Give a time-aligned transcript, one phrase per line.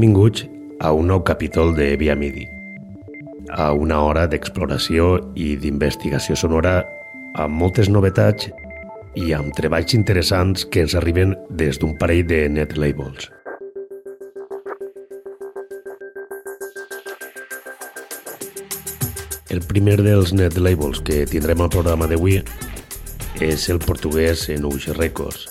[0.00, 0.46] Benvinguts
[0.80, 2.46] a un nou capítol de Via Midi,
[3.52, 6.72] a una hora d'exploració i d'investigació sonora
[7.36, 8.48] amb moltes novetats
[9.20, 13.28] i amb treballs interessants que ens arriben des d'un parell de net labels.
[19.52, 22.40] El primer dels net labels que tindrem al programa d'avui
[23.44, 25.49] és el portuguès Enouge Records,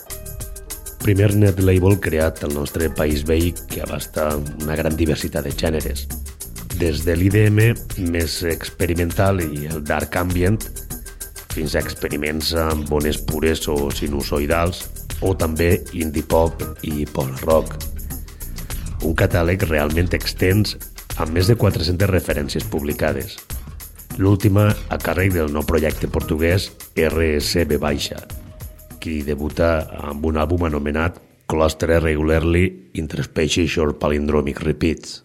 [0.99, 6.05] primer net label creat al nostre país veí que abasta una gran diversitat de gèneres.
[6.79, 7.59] Des de l'IDM
[8.11, 10.59] més experimental i el dark ambient
[11.53, 14.85] fins a experiments amb bones pures o sinusoidals
[15.25, 17.75] o també indie pop i pop rock.
[19.03, 20.75] Un catàleg realment extens
[21.19, 23.37] amb més de 400 referències publicades.
[24.19, 28.19] L'última a càrrec del nou projecte portuguès RSB Baixa,
[28.99, 31.19] qui debuta amb un àlbum anomenat
[31.49, 35.23] Cluster Regularly Interspecies or Palindromic Repeats.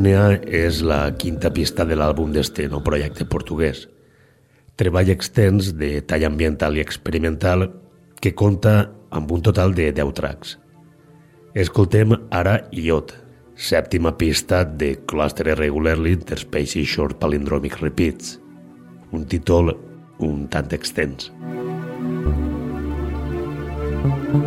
[0.00, 3.84] RNA és la quinta pista de l'àlbum d'este nou projecte portuguès.
[4.80, 7.66] treball extens de tall ambiental i experimental
[8.22, 10.56] que compta amb un total de 10 tracks.
[11.52, 13.12] Escoltem ara Iot,
[13.56, 18.40] sèptima pista de Cluster Irregularly Interspace Short Palindromic Repeats,
[19.12, 19.76] un títol
[20.18, 21.30] un tant extens.
[24.00, 24.44] Thank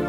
[0.00, 0.05] you.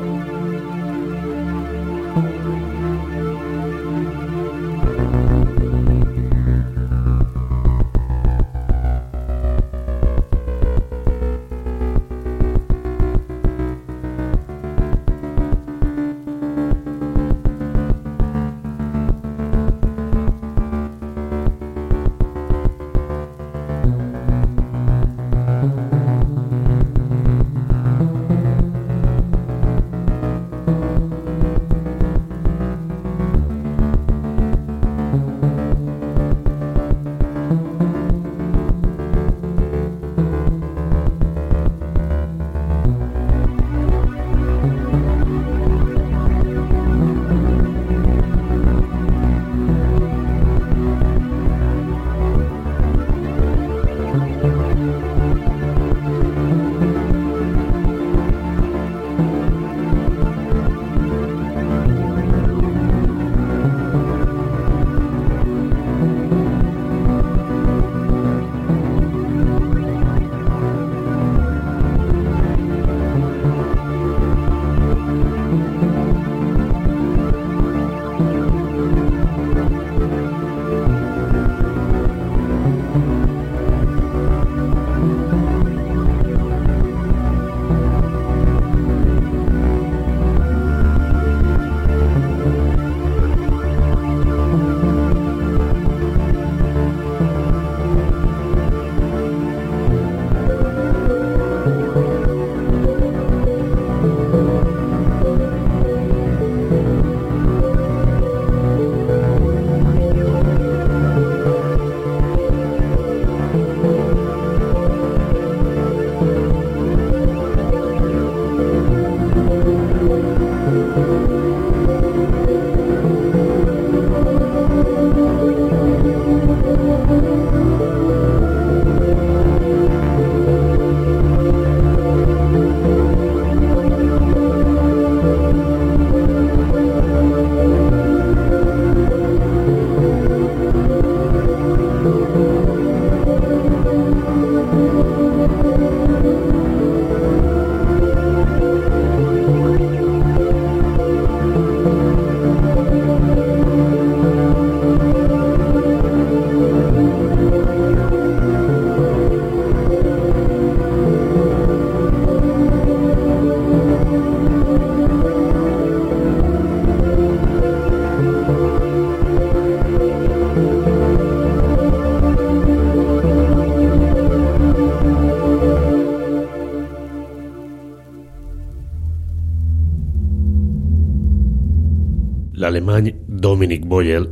[183.68, 184.30] Dominic Boyel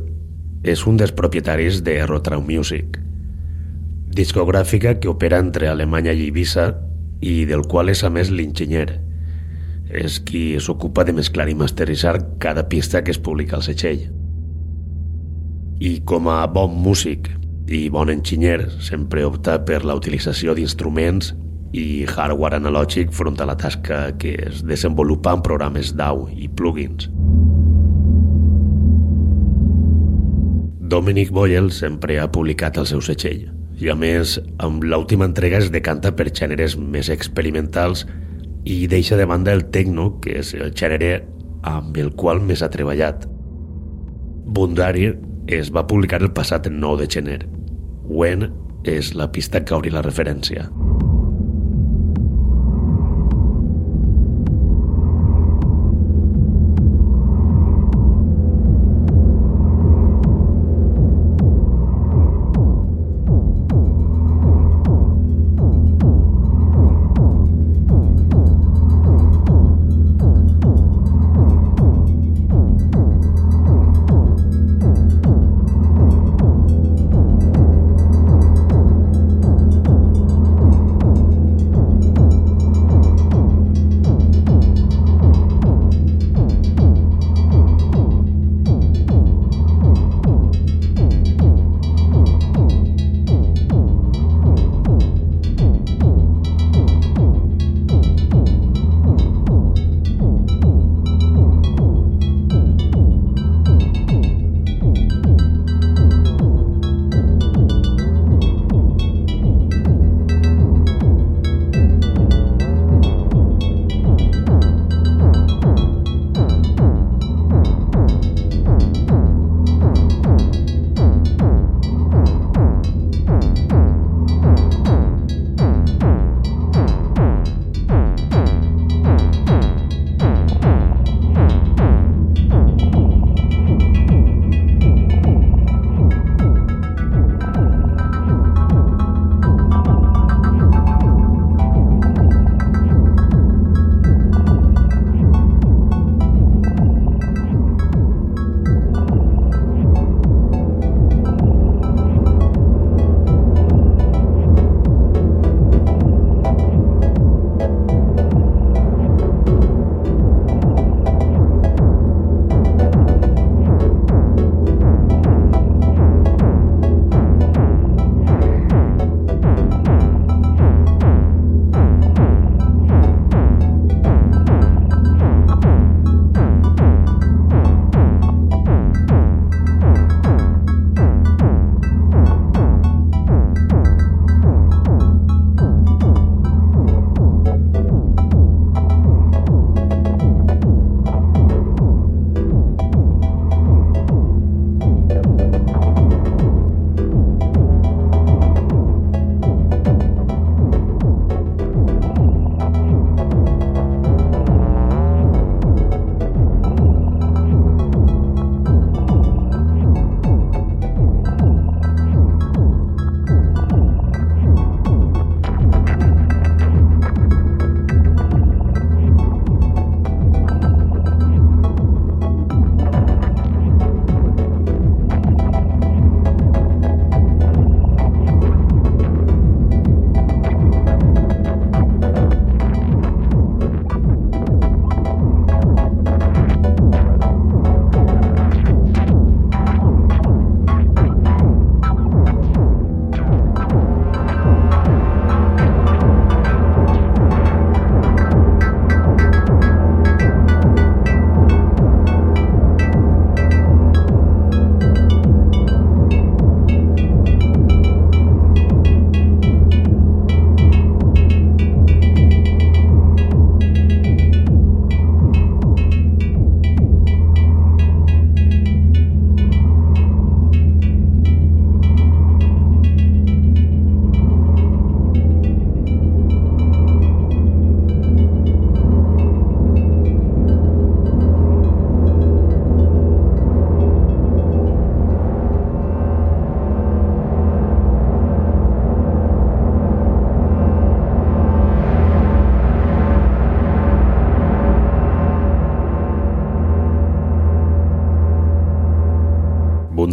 [0.64, 2.94] és un dels propietaris de Rotraum Music,
[4.16, 6.64] discogràfica que opera entre Alemanya i Ibiza
[7.20, 8.86] i del qual és a més l'enginyer.
[9.92, 14.06] És qui s'ocupa de mesclar i masteritzar cada pista que es publica al setxell.
[15.84, 17.28] I com a bon músic
[17.68, 21.34] i bon enginyer sempre opta per la utilització d'instruments
[21.76, 27.10] i hardware analògic front a la tasca que es desenvolupa en programes DAW i plugins.
[30.86, 35.72] Dominic Boyle sempre ha publicat el seu setxell i, a més, amb l'última entrega es
[35.74, 38.04] decanta per gèneres més experimentals
[38.66, 41.24] i deixa de banda el techno, que és el gènere
[41.66, 43.26] amb el qual més ha treballat.
[44.46, 45.10] Bundari
[45.50, 47.40] es va publicar el passat 9 de gener.
[48.06, 48.46] When
[48.86, 50.68] és la pista que obri la referència.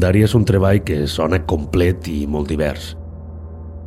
[0.03, 2.89] Secundari és un treball que sona complet i molt divers.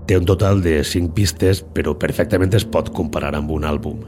[0.08, 4.00] Té un total de 5 pistes, però perfectament es pot comparar amb un àlbum.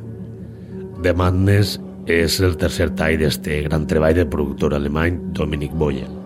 [1.03, 1.77] The Madness
[2.09, 6.18] és el tercer tall d'este gran treball del productor alemany Dominic Boyen.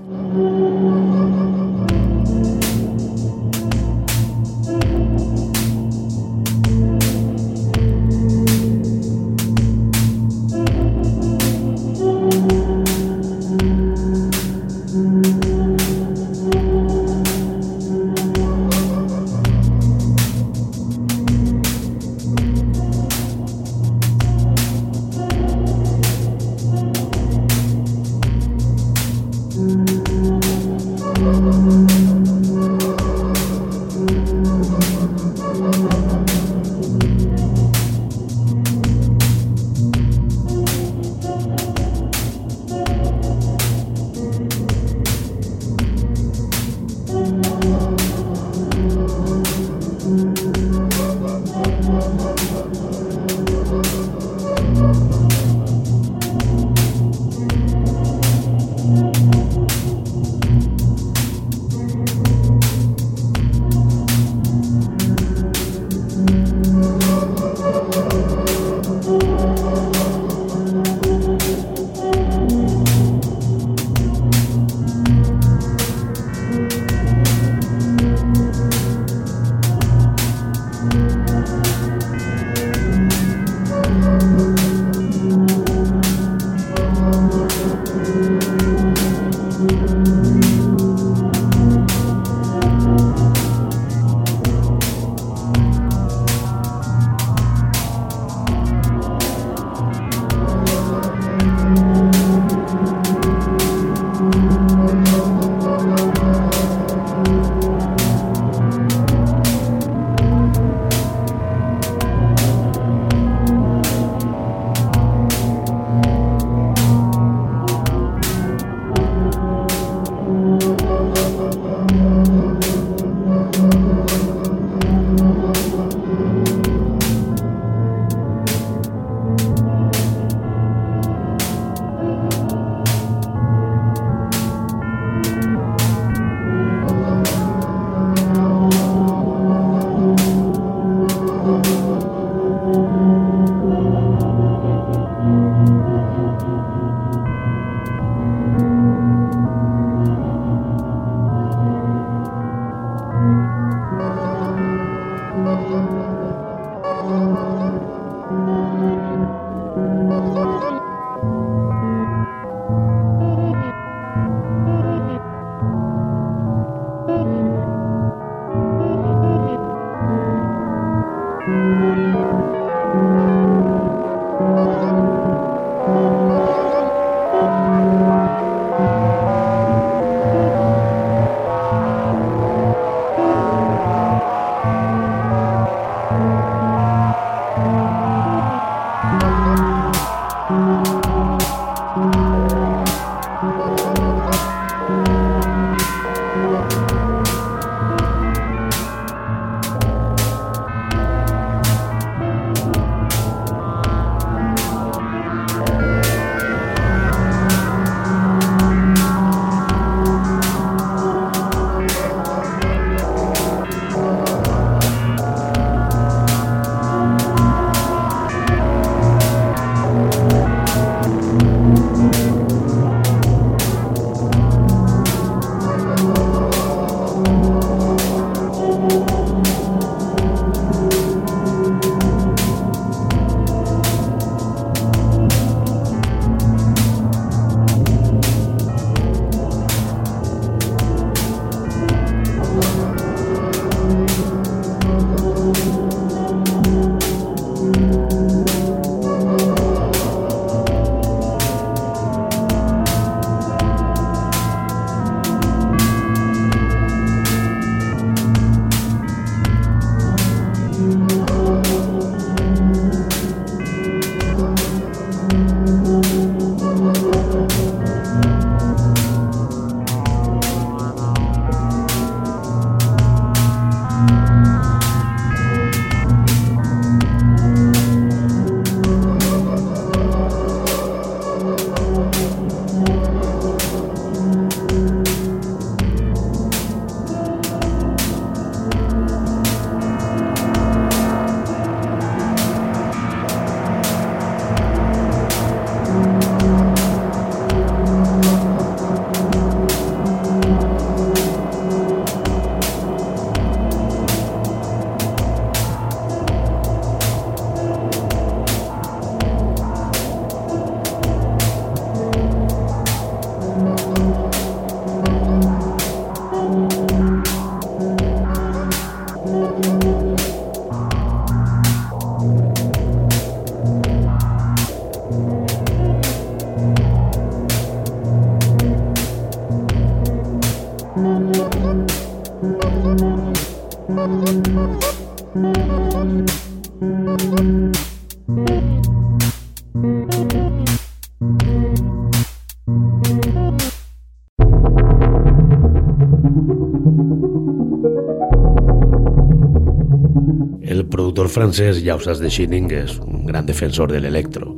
[351.32, 354.50] Francès Jausas de Shining és un gran defensor de l'electro.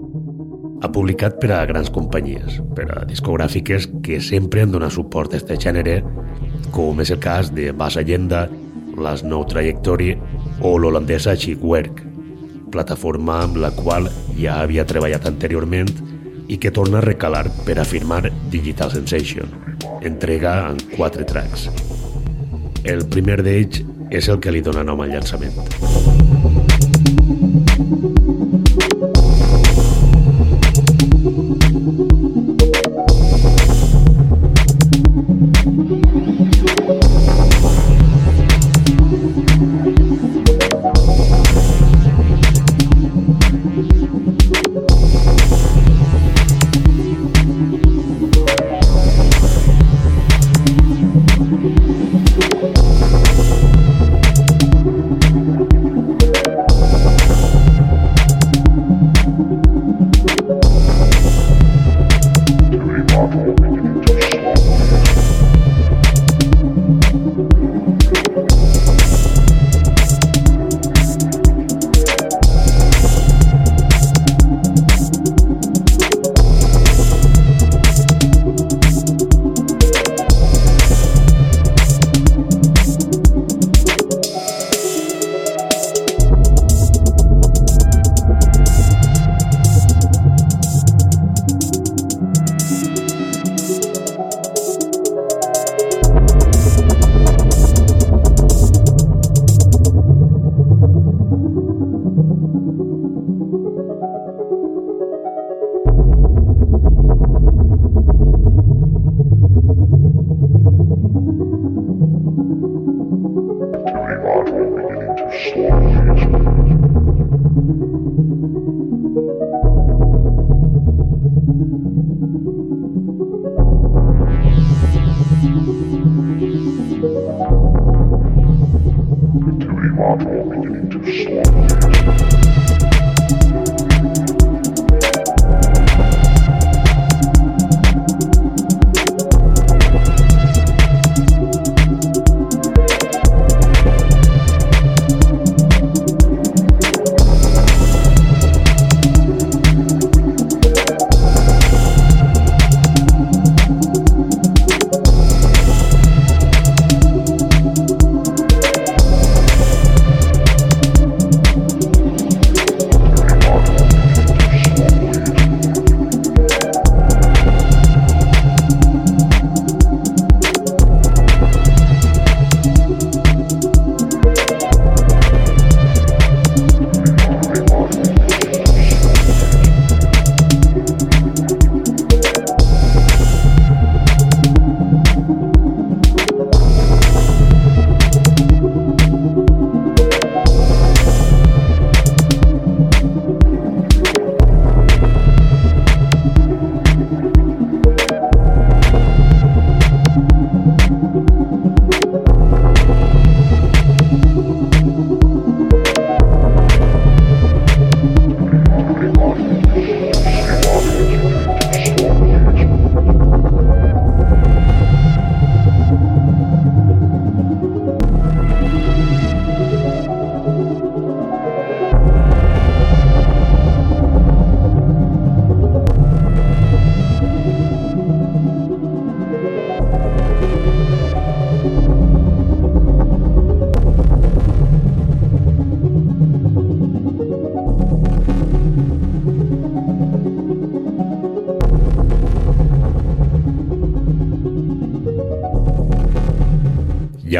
[0.82, 5.38] Ha publicat per a grans companyies, per a discogràfiques que sempre han donat suport a
[5.38, 6.00] aquest gènere,
[6.74, 8.48] com és el cas de Bass Agenda,
[8.98, 10.12] la Snow Trajectory
[10.66, 12.02] o l'holandesa Chic Work,
[12.74, 15.94] plataforma amb la qual ja havia treballat anteriorment
[16.50, 19.54] i que torna a recalar per a firmar Digital Sensation,
[20.02, 21.70] entrega en quatre tracks.
[22.82, 25.83] El primer d'ells és el que li dona nom al llançament.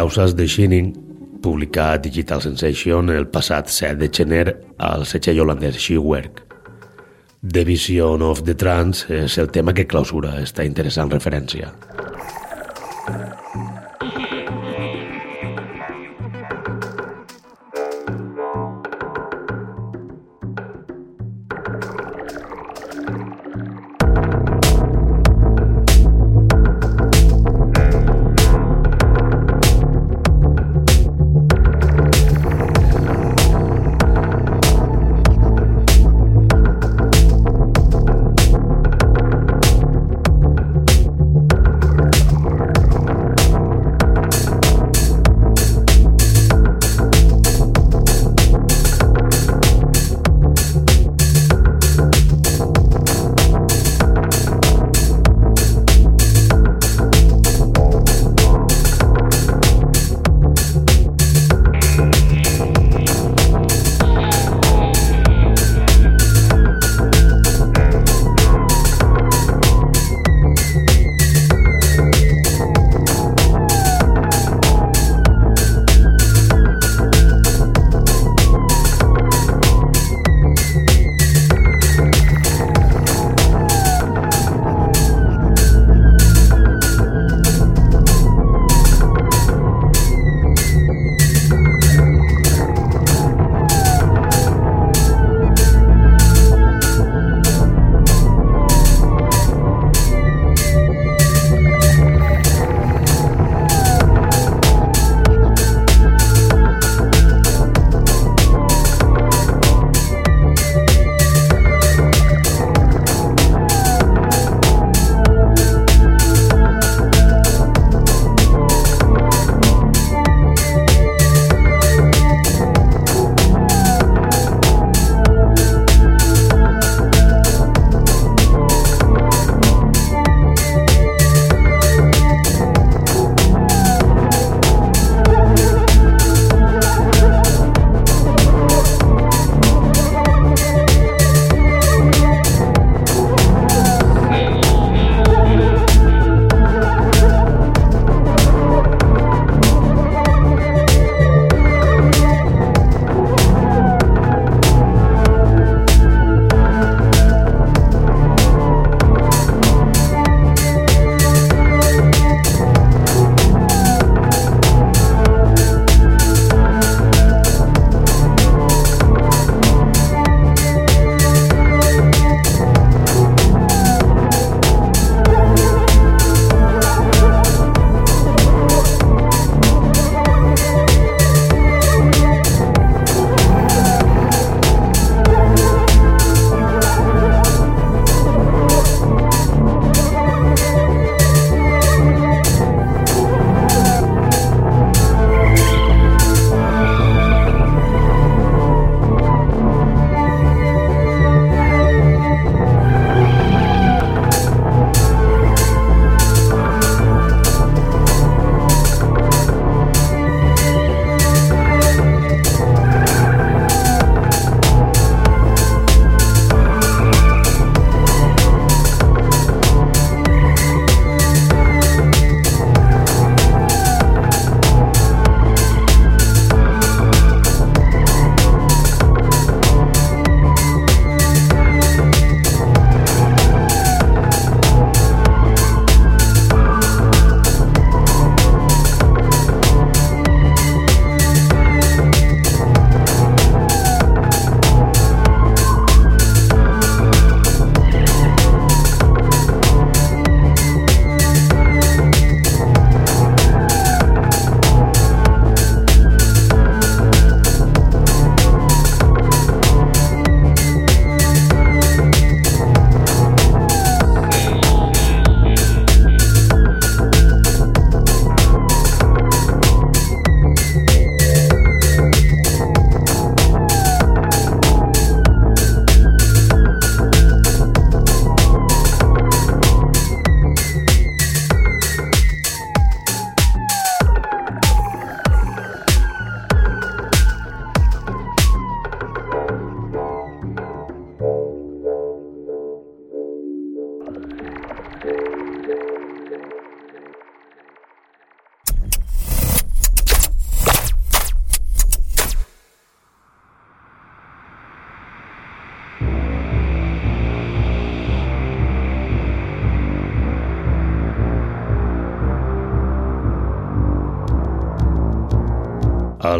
[0.04, 0.88] Llausas de Shining
[1.40, 4.42] publicà Digital Sensation el passat 7 de gener
[4.76, 6.42] al setxell holandès Shework.
[7.40, 11.72] The Vision of the Trance és el tema que clausura esta interessant referència.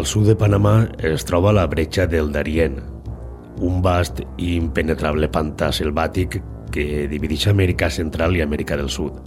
[0.05, 2.77] Sud de Panamà es troba la bretxa del Darien,
[3.65, 6.37] un vast i impenetrable pantà selvàtic
[6.73, 9.17] que divideix Amèrica Central i Amèrica del Sud.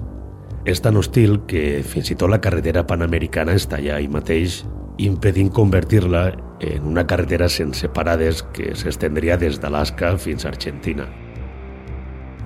[0.68, 4.62] És tan hostil que fins i tot la carretera panamericana està allà i mateix,
[4.98, 6.24] impedint convertir-la
[6.60, 11.06] en una carretera sense parades que s'estendria des d'Alaska fins a Argentina.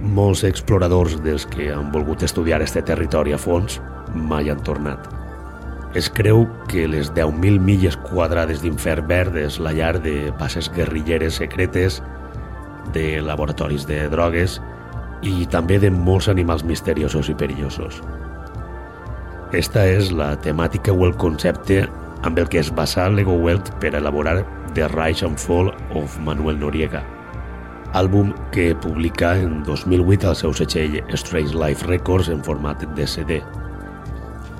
[0.02, 3.80] Molts exploradors dels que han volgut estudiar este territori a fons
[4.14, 5.21] mai han tornat.
[5.94, 11.36] Es creu que les 10.000 milles quadrades d'infern verd és la llar de bases guerrilleres
[11.36, 11.98] secretes,
[12.94, 14.56] de laboratoris de drogues
[15.20, 18.00] i també de molts animals misteriosos i perillosos.
[19.52, 21.82] Esta és la temàtica o el concepte
[22.24, 26.56] amb el que es basa Lego Welt per elaborar The Rise and Fall of Manuel
[26.58, 27.04] Noriega,
[27.92, 33.42] àlbum que publica en 2008 al seu setxell Strange Life Records en format de CD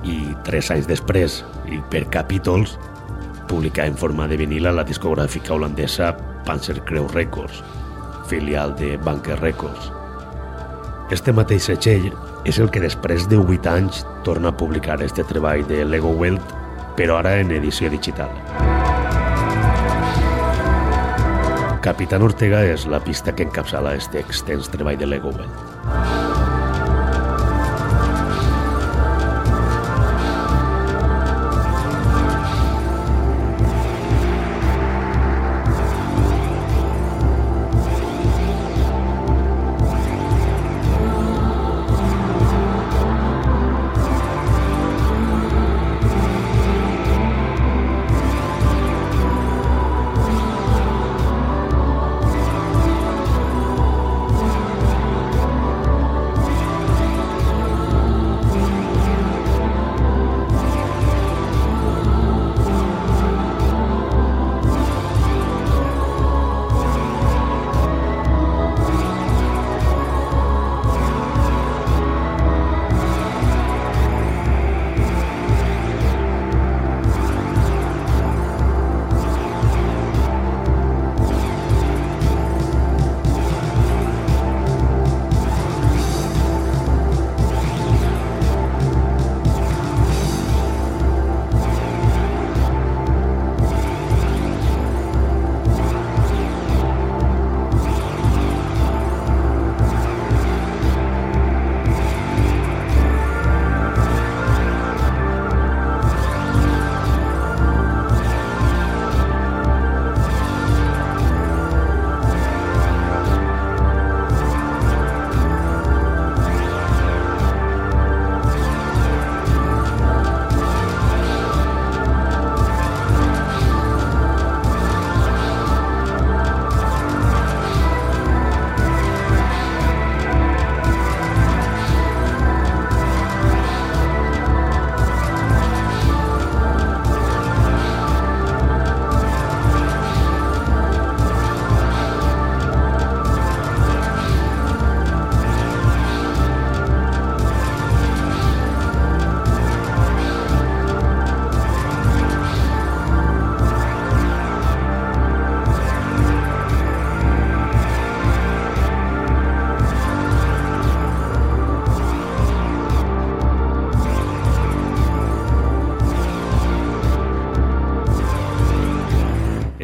[0.03, 2.77] i tres anys després, i per capítols,
[3.47, 6.13] publicar en forma de vinil a la discogràfica holandesa
[6.45, 7.63] Panzer Creu Records,
[8.27, 9.91] filial de Banker Records.
[11.11, 12.09] Este mateix setxell
[12.47, 16.55] és el que després de 8 anys torna a publicar este treball de Lego Welt,
[16.97, 18.31] però ara en edició digital.
[21.83, 26.12] Capitán Ortega és la pista que encapçala este extens treball de Lego Welt.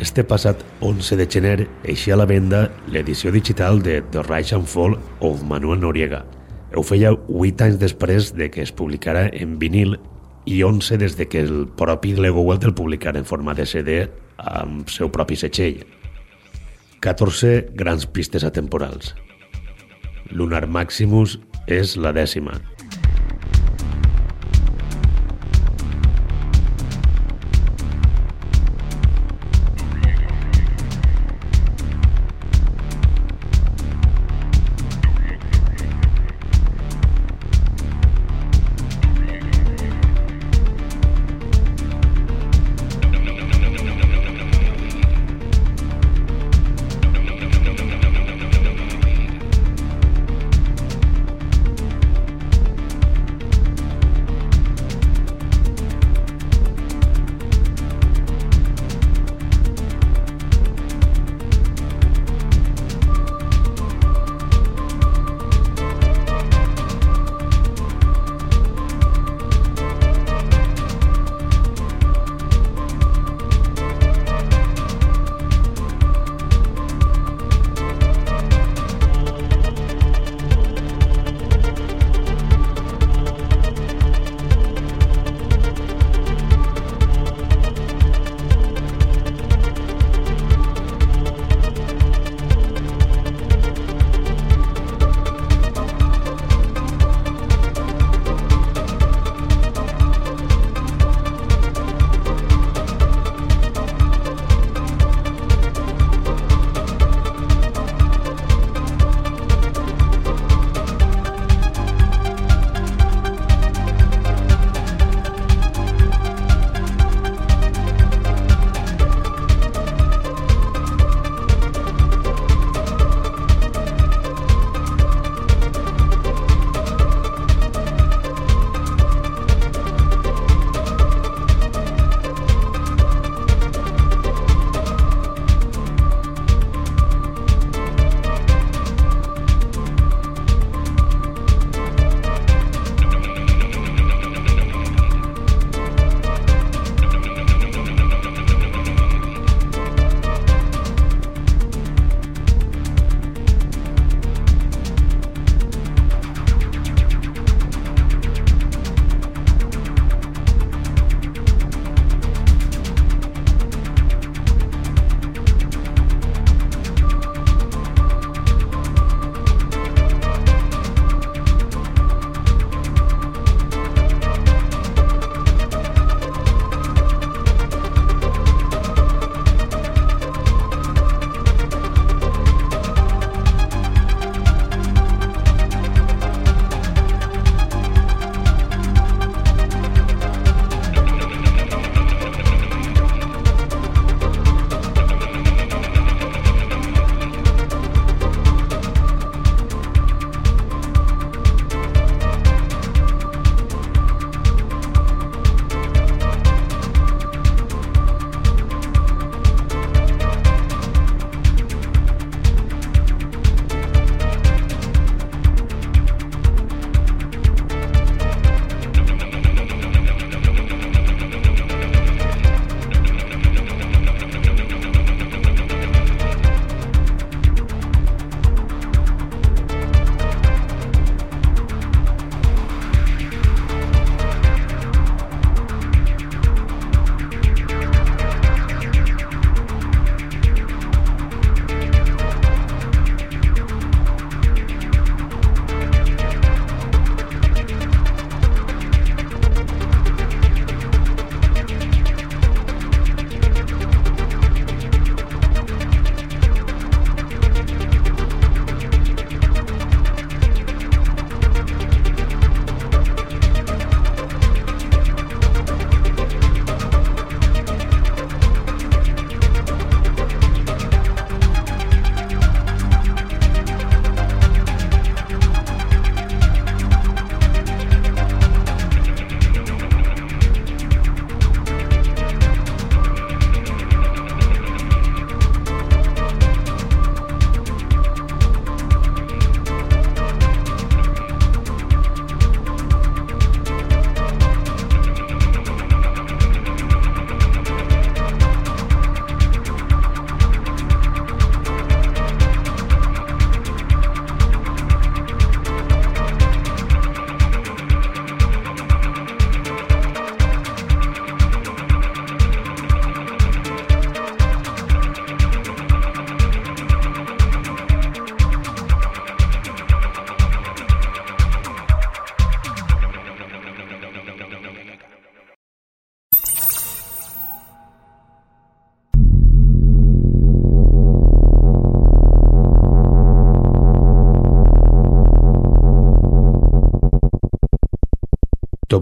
[0.09, 4.65] Este passat 11 de gener eixia a la venda l'edició digital de The Rise and
[4.65, 6.23] Fall of Manuel Noriega.
[6.73, 9.99] Ho feia 8 anys després de que es publicara en vinil
[10.49, 13.99] i 11 des de que el propi Lego Welt el publicara en forma de CD
[14.41, 15.85] amb seu propi setxell.
[17.05, 19.13] 14 grans pistes atemporals.
[20.33, 21.37] Lunar Maximus
[21.69, 22.57] és la dècima,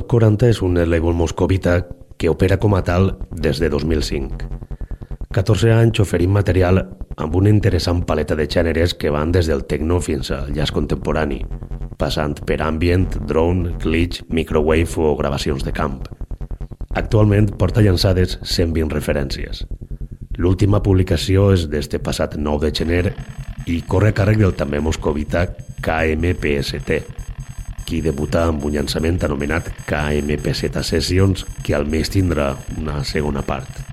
[0.07, 1.81] 40 és un label moscovita
[2.17, 4.47] que opera com a tal des de 2005.
[5.35, 6.79] 14 anys oferint material
[7.17, 11.41] amb una interessant paleta de gèneres que van des del techno fins al jazz contemporani,
[11.99, 15.99] passant per ambient, drone, glitch, microwave o gravacions de camp.
[16.95, 19.65] Actualment porta llançades 120 referències.
[20.37, 23.13] L'última publicació és d'este passat 9 de gener
[23.67, 25.47] i corre a càrrec del també moscovita
[25.83, 27.01] KMPST,
[27.87, 33.86] qui debuta amb un llançament anomenat KMPZ Sessions, que al mes tindrà una segona part.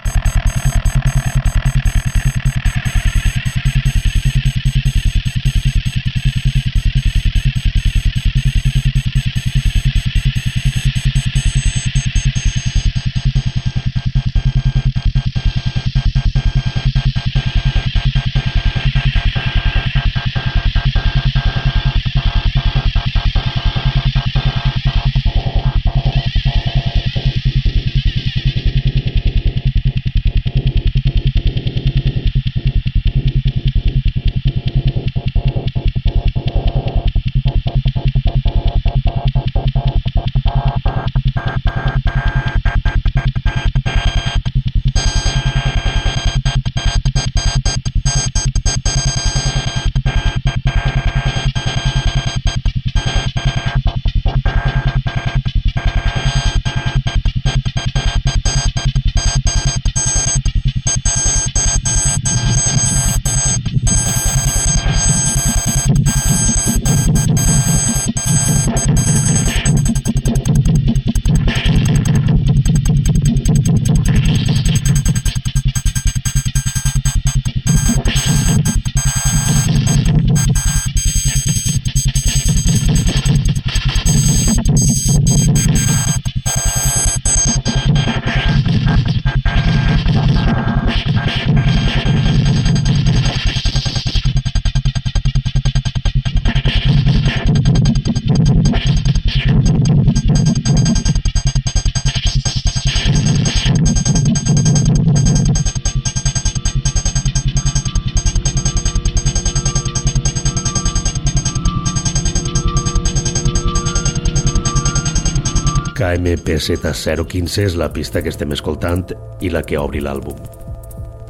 [116.15, 119.03] KMPZ015 és la pista que estem escoltant
[119.43, 120.39] i la que obri l'àlbum.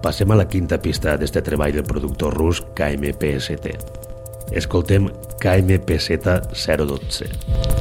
[0.05, 3.73] Passem a la quinta pista d'este treball del productor rus KMPST.
[4.53, 5.09] Escoltem
[5.41, 7.74] KMPZ012.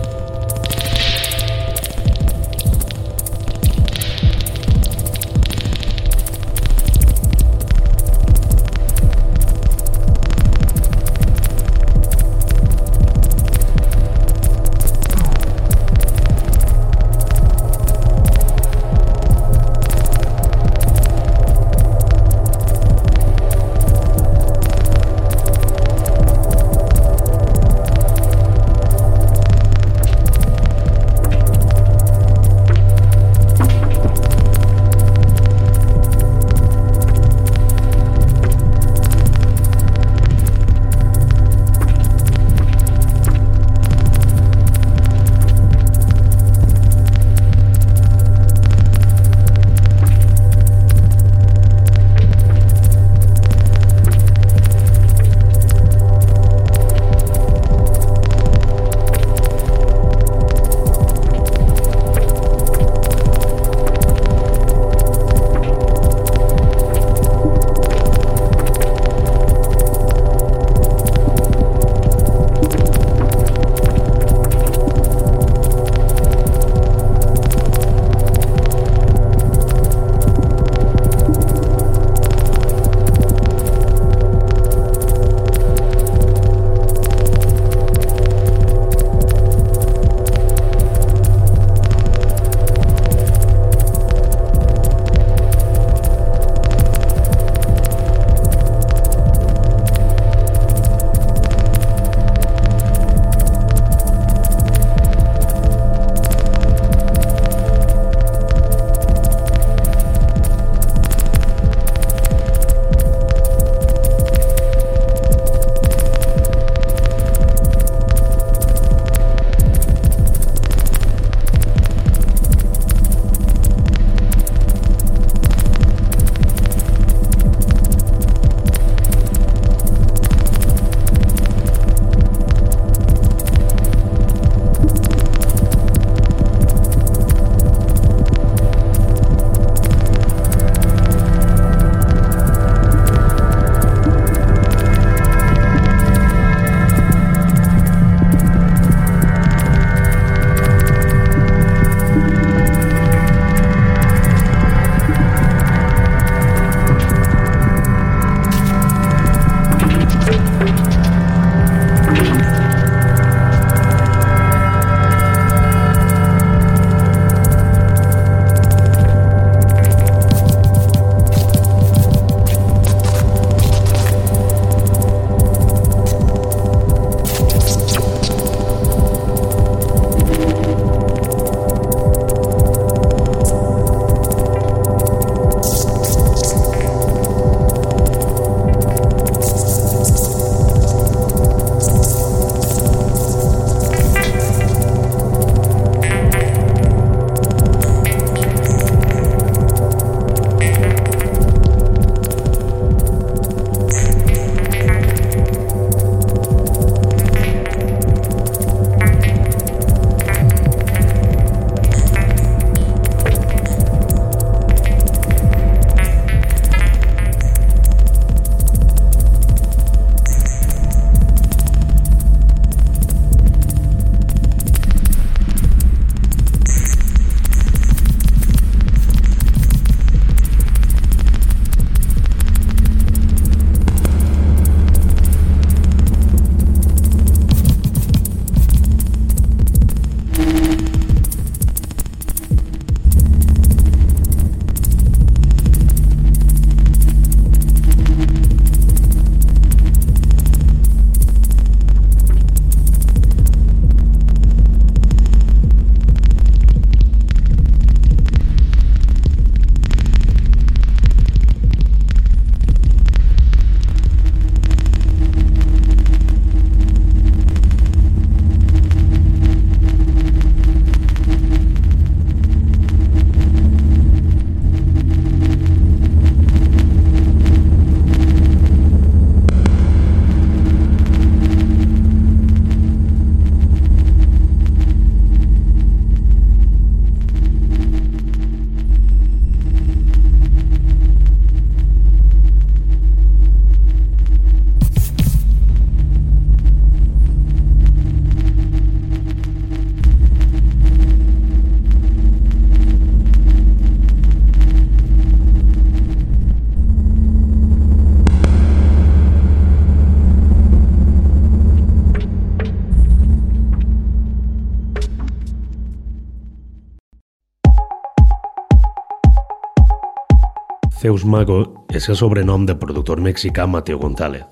[321.04, 321.58] Zeus Mago
[321.92, 324.46] és el sobrenom del productor mexicà Mateo González,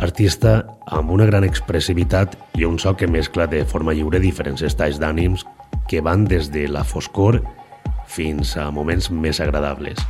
[0.00, 0.54] artista
[0.88, 5.44] amb una gran expressivitat i un so que mescla de forma lliure diferents estalls d'ànims
[5.84, 7.42] que van des de la foscor
[8.08, 10.00] fins a moments més agradables.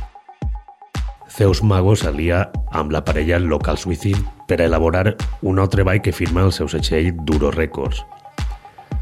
[1.27, 6.47] Zeus Mago s'alia amb la parella Local Suicide per elaborar un nou treball que firma
[6.47, 8.05] el seu setxell Duro Records.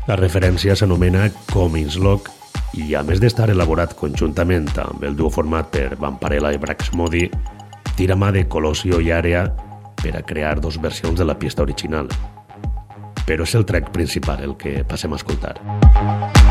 [0.09, 2.33] La referència s'anomena Comings Lock
[2.73, 7.27] i a més d'estar elaborat conjuntament amb el duo format per Vampirella i Braxmodi,
[7.97, 9.45] tira mà de Colosio i Àrea
[10.01, 12.09] per a crear dos versions de la pista original.
[13.23, 15.55] Però és el track principal el que passem a escoltar.
[15.61, 16.42] Kommen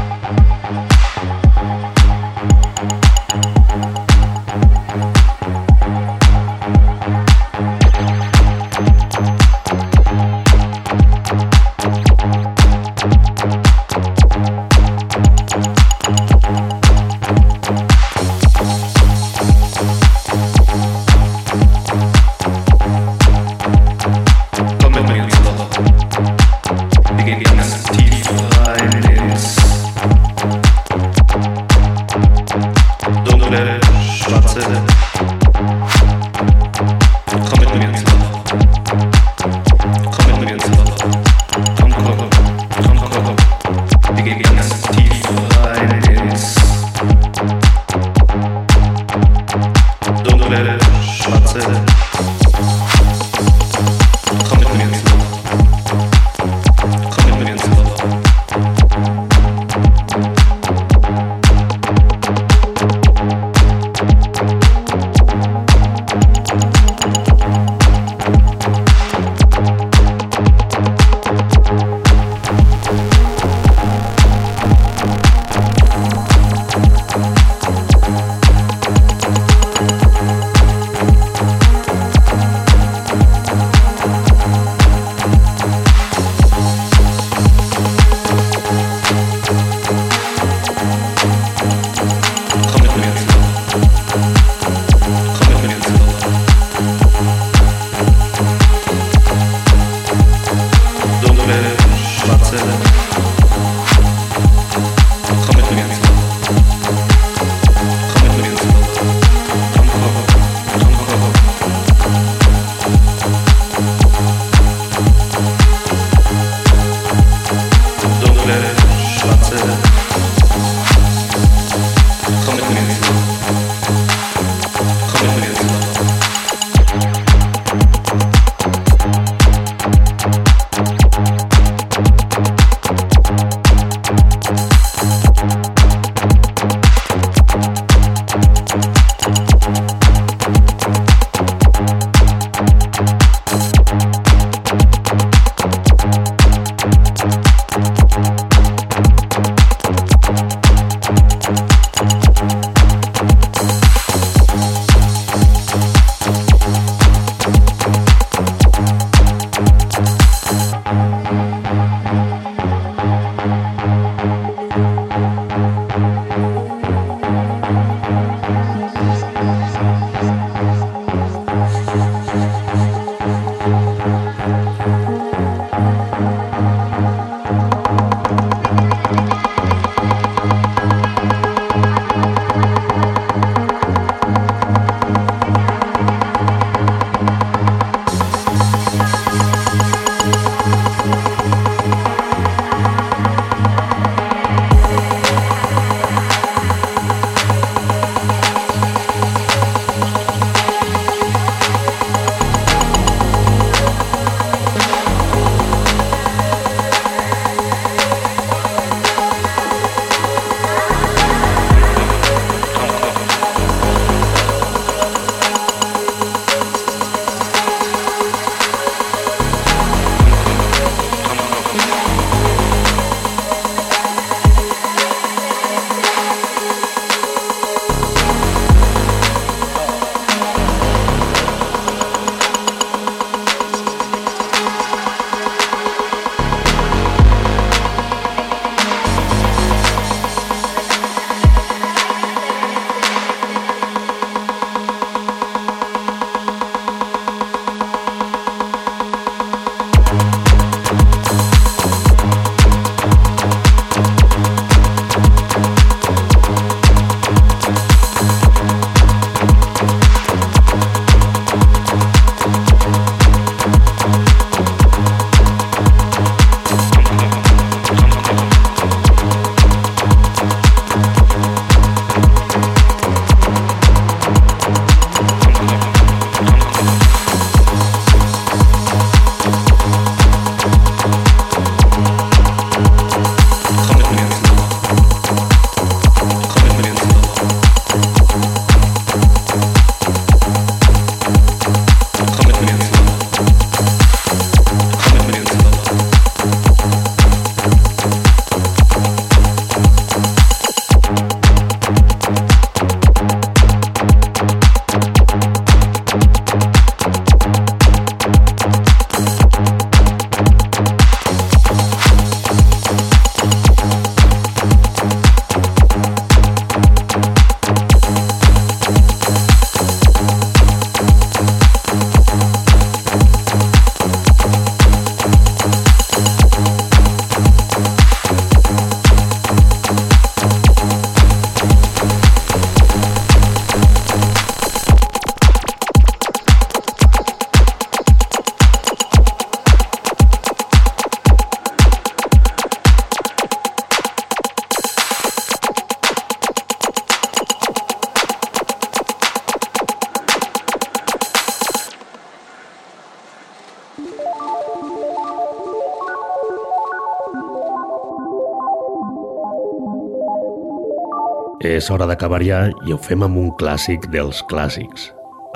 [361.72, 365.06] És hora d'acabar ja i ho fem amb un clàssic dels clàssics,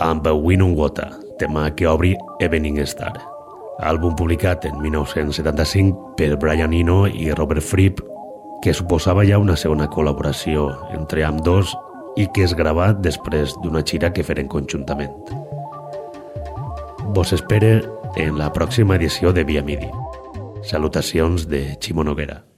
[0.00, 3.12] amb Wind on Water, tema que obri Evening Star.
[3.84, 8.00] Àlbum publicat en 1975 per Brian Eno i Robert Fripp,
[8.64, 11.76] que suposava ja una segona col·laboració entre amb dos
[12.16, 15.12] i que és gravat després d'una gira que feren conjuntament.
[17.12, 17.82] Vos espere
[18.16, 19.92] en la pròxima edició de Via Midi.
[20.64, 22.55] Salutacions de Ximo Noguera.